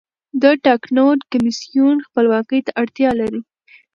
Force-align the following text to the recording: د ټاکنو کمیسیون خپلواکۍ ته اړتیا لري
د 0.41 0.43
ټاکنو 0.65 1.05
کمیسیون 1.31 1.95
خپلواکۍ 2.07 2.59
ته 2.65 2.71
اړتیا 2.81 3.09
لري 3.19 3.41